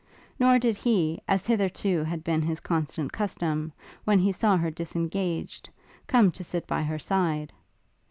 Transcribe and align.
Nor 0.39 0.57
did 0.57 0.77
he, 0.77 1.21
as 1.27 1.45
hitherto 1.45 2.03
had 2.03 2.23
been 2.23 2.41
his 2.41 2.59
constant 2.59 3.13
custom, 3.13 3.71
when 4.03 4.17
he 4.17 4.31
saw 4.31 4.57
her 4.57 4.71
disengaged, 4.71 5.69
come 6.07 6.31
to 6.31 6.43
sit 6.43 6.65
by 6.65 6.81
her 6.81 6.97
side. 6.97 7.53